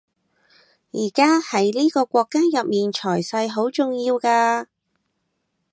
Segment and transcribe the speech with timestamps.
[0.93, 4.65] 而家喺呢個國家入面財勢好重要㗎